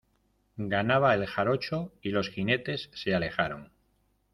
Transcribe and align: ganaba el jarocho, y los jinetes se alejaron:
ganaba 0.57 1.13
el 1.13 1.27
jarocho, 1.27 1.93
y 2.01 2.09
los 2.09 2.31
jinetes 2.31 2.89
se 2.95 3.13
alejaron: 3.13 3.71